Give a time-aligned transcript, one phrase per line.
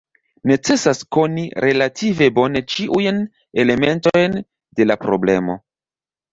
[0.51, 3.21] Necesas koni relative bone ĉiujn
[3.67, 4.41] elementojn
[4.81, 5.63] de la problemo.